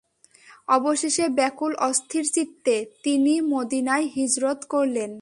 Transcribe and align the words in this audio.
অবশেষে 0.67 1.25
ব্যাকূল 1.29 1.71
অস্থির 1.79 2.25
চিত্তে 2.31 2.75
তিনি 3.03 3.33
মদীনায় 3.51 4.07
হিজরত 4.15 4.59
করলেন। 4.69 5.09